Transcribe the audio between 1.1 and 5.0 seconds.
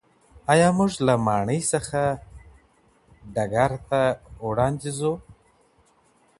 ماڼۍ څخه ډګر ته وړاندي